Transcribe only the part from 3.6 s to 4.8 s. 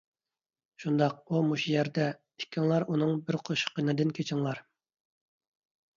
قېنىدىن كېچىڭلار.